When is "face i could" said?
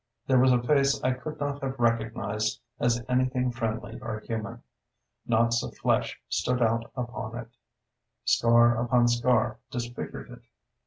0.63-1.39